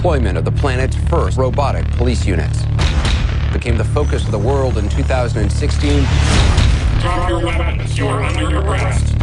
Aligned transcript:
deployment 0.00 0.38
of 0.38 0.46
the 0.46 0.52
planet's 0.52 0.96
first 1.10 1.36
robotic 1.36 1.86
police 1.98 2.24
units. 2.24 2.62
Became 3.52 3.76
the 3.76 3.84
focus 3.92 4.24
of 4.24 4.30
the 4.30 4.38
world 4.38 4.78
in 4.78 4.88
2016. 4.88 6.04
Drop 7.02 7.28
your 7.28 7.44
weapons. 7.44 7.98
You're 7.98 8.24
under 8.24 8.60
arrest. 8.60 9.14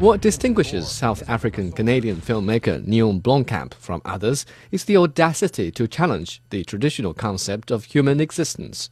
What 0.00 0.20
distinguishes 0.20 0.90
South 0.90 1.22
African 1.28 1.70
Canadian 1.70 2.16
filmmaker 2.16 2.84
Neill 2.88 3.20
Blomkamp 3.20 3.72
from 3.74 4.02
others 4.04 4.44
is 4.72 4.84
the 4.84 4.96
audacity 4.96 5.70
to 5.70 5.86
challenge 5.86 6.42
the 6.50 6.64
traditional 6.64 7.14
concept 7.14 7.70
of 7.70 7.84
human 7.84 8.18
existence. 8.18 8.90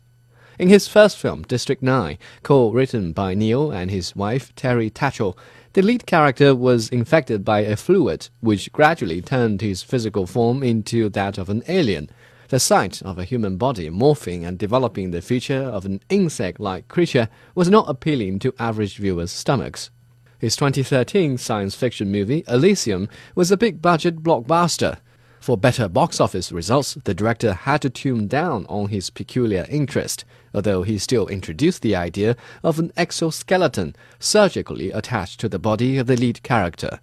In 0.59 0.69
his 0.69 0.89
first 0.89 1.19
film, 1.19 1.43
District 1.43 1.83
9, 1.83 2.17
co 2.43 2.71
written 2.71 3.13
by 3.13 3.35
Neill 3.35 3.71
and 3.71 3.91
his 3.91 4.17
wife 4.17 4.55
Terri 4.55 4.91
Tatchell, 4.91 5.37
the 5.75 5.83
lead 5.83 6.07
character 6.07 6.55
was 6.55 6.89
infected 6.89 7.45
by 7.45 7.61
a 7.61 7.77
fluid 7.77 8.31
which 8.41 8.73
gradually 8.73 9.21
turned 9.21 9.61
his 9.61 9.83
physical 9.83 10.27
form 10.27 10.63
into 10.63 11.11
that 11.11 11.37
of 11.37 11.51
an 11.51 11.63
alien. 11.69 12.09
The 12.49 12.59
sight 12.59 13.03
of 13.03 13.19
a 13.19 13.25
human 13.25 13.59
body 13.59 13.91
morphing 13.91 14.49
and 14.49 14.57
developing 14.57 15.11
the 15.11 15.21
feature 15.21 15.63
of 15.63 15.85
an 15.85 16.01
insect 16.09 16.59
like 16.59 16.89
creature 16.89 17.29
was 17.55 17.69
not 17.69 17.91
appealing 17.91 18.39
to 18.39 18.55
average 18.59 18.97
viewers' 18.97 19.33
stomachs. 19.33 19.91
His 20.39 20.57
2013 20.57 21.37
science 21.37 21.75
fiction 21.75 22.11
movie, 22.11 22.45
Elysium, 22.49 23.11
was 23.35 23.51
a 23.51 23.59
big 23.59 23.83
budget 23.83 24.23
blockbuster. 24.23 24.99
For 25.41 25.57
better 25.57 25.89
box 25.89 26.21
office 26.21 26.51
results, 26.51 26.97
the 27.05 27.15
director 27.15 27.53
had 27.53 27.83
to 27.83 27.91
tune 27.91 28.27
down 28.27 28.67
on 28.69 28.89
his 28.89 29.11
peculiar 29.11 29.67
interest, 29.69 30.25
although 30.53 30.83
he 30.83 30.99
still 30.99 31.29
introduced 31.29 31.83
the 31.83 31.95
idea 31.95 32.37
of 32.65 32.79
an 32.79 32.93
exoskeleton 32.97 33.95
surgically 34.19 34.91
attached 34.91 35.39
to 35.41 35.49
the 35.49 35.59
body 35.59 35.99
of 35.99 36.07
the 36.07 36.17
lead 36.17 36.43
character. 36.43 37.01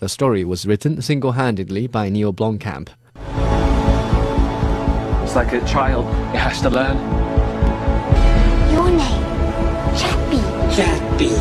The 0.00 0.08
story 0.08 0.44
was 0.44 0.66
written 0.66 1.00
single 1.02 1.32
handedly 1.32 1.86
by 1.86 2.08
Neill 2.08 2.32
Blomkamp. 2.32 2.90
It's 5.24 5.34
like 5.34 5.52
a 5.52 5.64
child, 5.66 6.06
it 6.34 6.38
has 6.38 6.60
to 6.62 6.70
learn. 6.70 6.96
Your 8.72 8.90
name, 8.90 9.24
Chappie. 9.96 10.74
Chappie. 10.74 11.34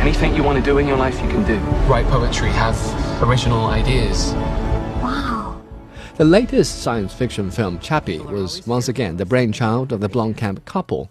Anything 0.00 0.36
you 0.36 0.42
want 0.42 0.58
to 0.58 0.64
do 0.64 0.78
in 0.78 0.86
your 0.86 0.96
life, 0.96 1.20
you 1.22 1.28
can 1.28 1.44
do. 1.44 1.56
Write 1.88 2.06
poetry, 2.06 2.50
have 2.50 2.76
original 3.22 3.66
ideas. 3.66 4.34
The 6.16 6.24
latest 6.24 6.80
science 6.80 7.12
fiction 7.12 7.50
film, 7.50 7.78
Chappie, 7.78 8.20
was 8.20 8.66
once 8.66 8.88
again 8.88 9.18
the 9.18 9.26
brainchild 9.26 9.92
of 9.92 10.00
the 10.00 10.08
Blomkamp 10.08 10.64
couple. 10.64 11.10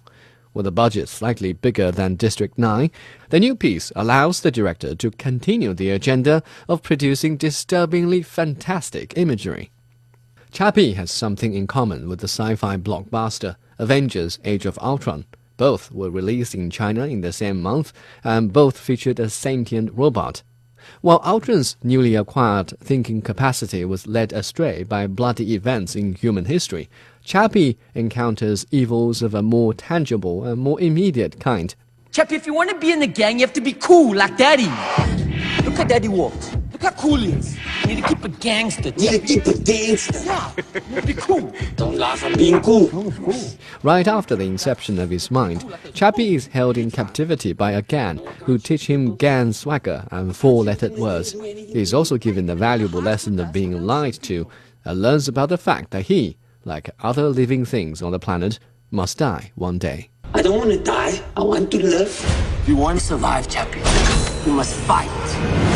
With 0.55 0.65
a 0.65 0.71
budget 0.71 1.09
slightly 1.09 1.53
bigger 1.53 1.91
than 1.91 2.15
District 2.15 2.57
9, 2.57 2.89
the 3.29 3.39
new 3.39 3.55
piece 3.55 3.91
allows 3.95 4.41
the 4.41 4.49
director 4.49 4.95
to 4.95 5.11
continue 5.11 5.75
the 5.75 5.91
agenda 5.91 6.41
of 6.67 6.81
producing 6.81 7.37
disturbingly 7.37 8.23
fantastic 8.23 9.15
imagery. 9.15 9.69
Chappie 10.51 10.93
has 10.93 11.11
something 11.11 11.53
in 11.53 11.67
common 11.67 12.09
with 12.09 12.21
the 12.21 12.27
sci 12.27 12.55
fi 12.55 12.75
blockbuster 12.75 13.57
Avengers 13.77 14.39
Age 14.43 14.65
of 14.65 14.79
Ultron. 14.79 15.25
Both 15.57 15.91
were 15.91 16.09
released 16.09 16.55
in 16.55 16.71
China 16.71 17.05
in 17.05 17.21
the 17.21 17.31
same 17.31 17.61
month, 17.61 17.93
and 18.23 18.51
both 18.51 18.79
featured 18.79 19.19
a 19.19 19.29
sentient 19.29 19.93
robot. 19.93 20.41
While 21.01 21.21
Ultron's 21.23 21.77
newly 21.83 22.15
acquired 22.15 22.77
thinking 22.79 23.21
capacity 23.21 23.85
was 23.85 24.07
led 24.07 24.33
astray 24.33 24.83
by 24.83 25.07
bloody 25.07 25.53
events 25.53 25.95
in 25.95 26.15
human 26.15 26.45
history, 26.45 26.89
Chappie 27.23 27.77
encounters 27.93 28.65
evils 28.71 29.21
of 29.21 29.33
a 29.33 29.41
more 29.41 29.73
tangible 29.73 30.43
and 30.43 30.61
more 30.61 30.79
immediate 30.79 31.39
kind. 31.39 31.73
Chappie, 32.11 32.35
if 32.35 32.45
you 32.45 32.53
want 32.53 32.69
to 32.69 32.77
be 32.77 32.91
in 32.91 32.99
the 32.99 33.07
gang, 33.07 33.39
you 33.39 33.45
have 33.45 33.53
to 33.53 33.61
be 33.61 33.73
cool 33.73 34.15
like 34.15 34.37
Daddy. 34.37 34.69
Look 35.63 35.75
how 35.75 35.83
Daddy 35.83 36.07
walked. 36.07 36.55
Look 36.71 36.81
how 36.83 36.91
cool 36.91 37.17
he 37.17 37.33
is. 37.33 37.57
You 37.85 37.93
need 37.93 38.01
to 38.01 38.07
keep 38.07 38.23
a 38.23 38.29
gangster. 38.29 38.89
You 38.97 39.11
need 39.11 39.21
to 39.21 39.27
keep 39.27 39.45
a 39.45 39.57
gangster. 39.59 40.19
Yeah, 40.25 41.01
be 41.05 41.13
cool. 41.13 41.53
Don't 41.75 41.97
laugh, 41.97 42.23
I'm 42.23 42.33
being 42.33 42.59
cool. 42.61 42.89
Right 43.83 44.07
after 44.07 44.35
the 44.35 44.45
inception 44.45 44.97
of 44.97 45.11
his 45.11 45.29
mind, 45.29 45.63
Chappie 45.93 46.33
is 46.33 46.47
held 46.47 46.79
in 46.79 46.89
captivity 46.89 47.53
by 47.53 47.73
a 47.73 47.83
gang 47.83 48.17
who 48.45 48.57
teach 48.57 48.87
him 48.87 49.15
gang 49.17 49.53
swagger 49.53 50.07
and 50.09 50.35
four-lettered 50.35 50.97
words. 50.97 51.33
He 51.33 51.79
is 51.79 51.93
also 51.93 52.17
given 52.17 52.47
the 52.47 52.55
valuable 52.55 53.03
lesson 53.03 53.39
of 53.39 53.53
being 53.53 53.79
lied 53.85 54.15
to 54.23 54.47
and 54.83 55.01
learns 55.03 55.27
about 55.27 55.49
the 55.49 55.57
fact 55.59 55.91
that 55.91 56.07
he, 56.07 56.37
like 56.63 56.89
other 57.03 57.29
living 57.29 57.65
things 57.65 58.01
on 58.01 58.11
the 58.11 58.19
planet, 58.19 58.57
must 58.89 59.19
die 59.19 59.51
one 59.53 59.77
day. 59.77 60.09
I 60.33 60.41
don't 60.41 60.57
want 60.57 60.71
to 60.71 60.79
die. 60.83 61.21
I 61.37 61.43
want 61.43 61.69
to 61.69 61.85
live. 61.85 62.63
You 62.65 62.77
want 62.77 62.97
to 62.97 63.05
survive, 63.05 63.47
Chappie. 63.47 63.79
You 64.49 64.55
must 64.55 64.73
fight. 64.73 65.74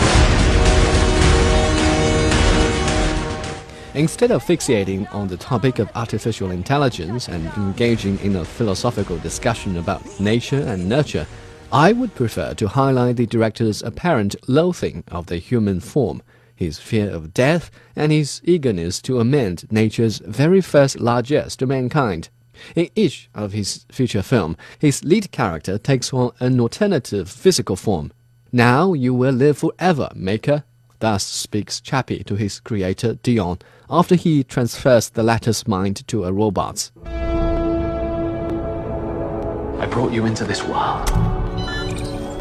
Instead 3.99 4.31
of 4.31 4.41
fixating 4.41 5.13
on 5.13 5.27
the 5.27 5.35
topic 5.35 5.77
of 5.77 5.91
artificial 5.93 6.51
intelligence 6.51 7.27
and 7.27 7.45
engaging 7.57 8.17
in 8.19 8.37
a 8.37 8.45
philosophical 8.45 9.17
discussion 9.17 9.75
about 9.75 10.21
nature 10.21 10.61
and 10.61 10.87
nurture, 10.87 11.27
I 11.69 11.91
would 11.91 12.15
prefer 12.15 12.53
to 12.53 12.69
highlight 12.69 13.17
the 13.17 13.25
director's 13.25 13.83
apparent 13.83 14.37
loathing 14.47 15.03
of 15.11 15.25
the 15.25 15.35
human 15.35 15.81
form, 15.81 16.21
his 16.55 16.79
fear 16.79 17.09
of 17.09 17.33
death, 17.33 17.69
and 17.93 18.13
his 18.13 18.39
eagerness 18.45 19.01
to 19.01 19.19
amend 19.19 19.69
nature's 19.69 20.19
very 20.19 20.61
first 20.61 21.01
largesse 21.01 21.57
to 21.57 21.67
mankind. 21.67 22.29
In 22.77 22.87
each 22.95 23.29
of 23.35 23.51
his 23.51 23.85
feature 23.91 24.21
film, 24.21 24.55
his 24.79 25.03
lead 25.03 25.33
character 25.33 25.77
takes 25.77 26.13
on 26.13 26.31
an 26.39 26.61
alternative 26.61 27.29
physical 27.29 27.75
form. 27.75 28.13
Now 28.53 28.93
you 28.93 29.13
will 29.13 29.33
live 29.33 29.57
forever, 29.57 30.07
Maker. 30.15 30.63
Thus 30.99 31.25
speaks 31.25 31.81
Chappie 31.81 32.23
to 32.23 32.35
his 32.35 32.61
creator 32.61 33.15
Deon 33.15 33.61
after 33.89 34.15
he 34.15 34.43
transfers 34.43 35.09
the 35.09 35.23
latter's 35.23 35.67
mind 35.67 36.07
to 36.07 36.23
a 36.25 36.31
robot's. 36.31 36.91
I 39.79 39.85
brought 39.89 40.11
you 40.11 40.25
into 40.25 40.43
this 40.43 40.63
world. 40.63 41.09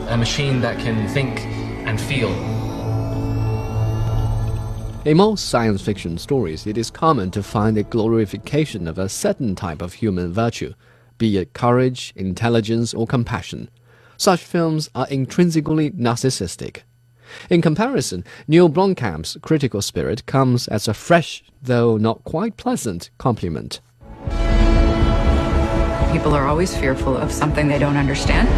A 0.08 0.16
machine 0.16 0.60
that 0.60 0.78
can 0.78 1.08
think 1.08 1.40
and 1.86 2.00
feel. 2.00 2.30
In 5.04 5.16
most 5.16 5.48
science 5.48 5.80
fiction 5.80 6.18
stories, 6.18 6.66
it 6.66 6.76
is 6.76 6.90
common 6.90 7.30
to 7.30 7.42
find 7.42 7.78
a 7.78 7.82
glorification 7.82 8.86
of 8.86 8.98
a 8.98 9.08
certain 9.08 9.54
type 9.54 9.80
of 9.80 9.94
human 9.94 10.32
virtue, 10.32 10.74
be 11.16 11.38
it 11.38 11.54
courage, 11.54 12.12
intelligence, 12.16 12.92
or 12.92 13.06
compassion. 13.06 13.70
Such 14.16 14.40
films 14.40 14.90
are 14.94 15.06
intrinsically 15.08 15.92
narcissistic. 15.92 16.82
In 17.50 17.62
comparison, 17.62 18.24
Neill 18.46 18.68
Blomkamp's 18.68 19.36
critical 19.42 19.82
spirit 19.82 20.26
comes 20.26 20.68
as 20.68 20.88
a 20.88 20.94
fresh, 20.94 21.42
though 21.62 21.96
not 21.96 22.24
quite 22.24 22.56
pleasant, 22.56 23.10
compliment. 23.18 23.80
People 26.12 26.34
are 26.34 26.46
always 26.46 26.76
fearful 26.76 27.16
of 27.16 27.30
something 27.30 27.68
they 27.68 27.78
don't 27.78 27.96
understand. 27.96 28.48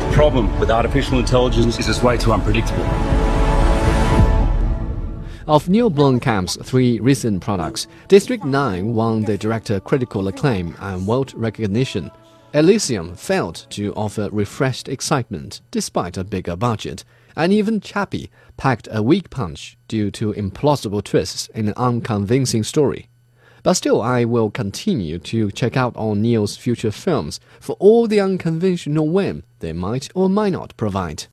The 0.00 0.14
problem 0.14 0.58
with 0.58 0.70
artificial 0.70 1.18
intelligence 1.18 1.78
is 1.78 1.88
it's 1.88 2.02
way 2.02 2.16
too 2.16 2.32
unpredictable. 2.32 2.84
Of 5.46 5.68
Neill 5.68 5.90
Blomkamp's 5.90 6.56
three 6.62 7.00
recent 7.00 7.42
products, 7.42 7.86
District 8.08 8.44
9 8.44 8.94
won 8.94 9.22
the 9.22 9.36
director 9.36 9.80
critical 9.80 10.28
acclaim 10.28 10.76
and 10.78 11.06
world 11.06 11.34
recognition. 11.34 12.10
Elysium 12.52 13.14
failed 13.14 13.64
to 13.70 13.94
offer 13.94 14.28
refreshed 14.32 14.88
excitement 14.88 15.60
despite 15.70 16.16
a 16.16 16.24
bigger 16.24 16.56
budget 16.56 17.04
and 17.36 17.52
even 17.52 17.80
Chappie 17.80 18.28
packed 18.56 18.88
a 18.90 19.04
weak 19.04 19.30
punch 19.30 19.78
due 19.86 20.10
to 20.10 20.32
implausible 20.32 21.02
twists 21.02 21.46
in 21.54 21.68
an 21.68 21.74
unconvincing 21.76 22.64
story. 22.64 23.08
But 23.62 23.74
still, 23.74 24.02
I 24.02 24.24
will 24.24 24.50
continue 24.50 25.18
to 25.20 25.52
check 25.52 25.76
out 25.76 25.94
on 25.96 26.22
Neill's 26.22 26.56
future 26.56 26.90
films 26.90 27.38
for 27.60 27.76
all 27.78 28.08
the 28.08 28.20
unconventional 28.20 29.08
whim 29.08 29.44
they 29.60 29.72
might 29.72 30.08
or 30.14 30.28
might 30.28 30.52
not 30.52 30.76
provide. 30.76 31.26